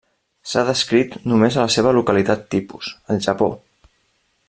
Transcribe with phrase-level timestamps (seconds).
[0.51, 3.55] S'ha descrit només a la seva localitat tipus, al Japó.